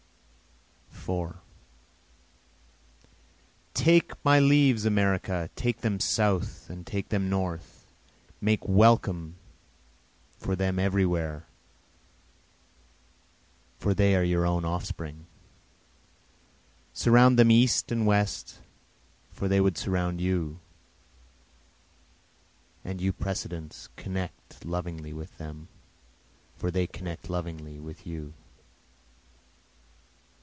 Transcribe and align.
4 1.03 1.39
Take 3.73 4.13
my 4.23 4.39
leaves 4.39 4.85
America, 4.85 5.49
take 5.57 5.81
them 5.81 5.99
South 5.99 6.69
and 6.69 6.85
take 6.85 7.09
them 7.09 7.27
North, 7.27 7.87
Make 8.39 8.63
welcome 8.65 9.35
for 10.37 10.55
them 10.55 10.77
everywhere, 10.77 11.47
for 13.79 13.95
they 13.95 14.15
are 14.15 14.23
your 14.23 14.45
own 14.45 14.63
off 14.63 14.85
spring, 14.85 15.25
Surround 16.93 17.37
them 17.37 17.49
East 17.51 17.91
and 17.91 18.05
West, 18.05 18.59
for 19.33 19.47
they 19.49 19.59
would 19.59 19.79
surround 19.79 20.21
you, 20.21 20.59
And 22.85 23.01
you 23.01 23.11
precedents, 23.11 23.89
connect 23.97 24.63
lovingly 24.63 25.13
with 25.13 25.37
them, 25.39 25.67
for 26.55 26.69
they 26.69 26.85
connect 26.87 27.27
lovingly 27.29 27.79
with 27.79 28.05
you. 28.07 28.33